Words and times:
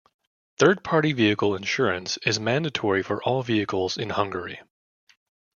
Third-party 0.57 1.13
vehicle 1.13 1.55
insurance 1.55 2.17
is 2.25 2.39
mandatory 2.39 3.03
for 3.03 3.21
all 3.21 3.43
vehicles 3.43 3.97
in 3.97 4.09
Hungary. 4.09 4.59